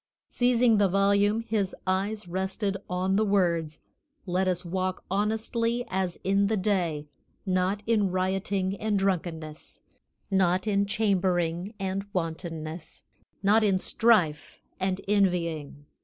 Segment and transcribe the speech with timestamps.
[0.29, 3.81] Seizing the volume, his eyes rested on the words,
[4.25, 7.05] "Let us walk honestly as in the day;
[7.45, 9.83] not in rioting and drunkenness,
[10.31, 13.03] not in chambering and wantonness,
[13.43, 15.85] not in strife and envying.